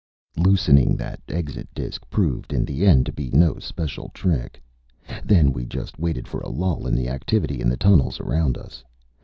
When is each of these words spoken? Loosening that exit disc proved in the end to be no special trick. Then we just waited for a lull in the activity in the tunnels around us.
Loosening 0.35 0.97
that 0.97 1.21
exit 1.29 1.69
disc 1.75 2.09
proved 2.09 2.53
in 2.53 2.65
the 2.65 2.87
end 2.87 3.05
to 3.05 3.11
be 3.13 3.29
no 3.29 3.59
special 3.59 4.09
trick. 4.15 4.59
Then 5.23 5.53
we 5.53 5.63
just 5.67 5.99
waited 5.99 6.27
for 6.27 6.39
a 6.39 6.49
lull 6.49 6.87
in 6.87 6.95
the 6.95 7.07
activity 7.07 7.61
in 7.61 7.69
the 7.69 7.77
tunnels 7.77 8.19
around 8.19 8.57
us. 8.57 8.83